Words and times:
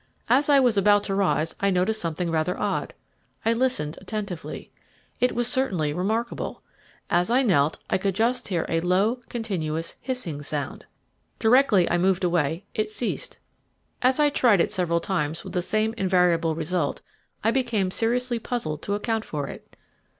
As 0.29 0.49
I 0.49 0.59
was 0.59 0.79
about 0.79 1.03
to 1.03 1.13
rise 1.13 1.53
I 1.59 1.69
noticed 1.69 2.01
something 2.01 2.31
rather 2.31 2.57
odd. 2.59 2.95
I 3.45 3.53
listened 3.53 3.99
attentively. 4.01 4.71
It 5.19 5.33
was 5.33 5.47
certainly 5.47 5.93
remarkable. 5.93 6.63
As 7.11 7.29
I 7.29 7.43
knelt 7.43 7.77
I 7.87 7.99
could 7.99 8.15
just 8.15 8.47
hear 8.47 8.65
a 8.67 8.79
low, 8.81 9.17
continuous 9.29 9.97
hissing 10.01 10.41
sound. 10.41 10.87
Directly 11.37 11.87
I 11.87 11.99
moved 11.99 12.23
away 12.23 12.65
it 12.73 12.89
ceased. 12.89 13.37
As 14.01 14.19
I 14.19 14.29
tried 14.29 14.59
it 14.59 14.71
several 14.71 15.01
times 15.01 15.43
with 15.43 15.53
the 15.53 15.61
same 15.61 15.93
invariable 15.99 16.55
result, 16.55 17.03
I 17.43 17.51
became 17.51 17.91
seriously 17.91 18.39
puzzled 18.39 18.81
to 18.81 18.95
account 18.95 19.23
for 19.23 19.47
it. 19.47 19.75